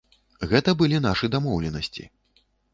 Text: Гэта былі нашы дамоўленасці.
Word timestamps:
Гэта 0.53 0.73
былі 0.79 0.97
нашы 1.07 1.31
дамоўленасці. 1.37 2.11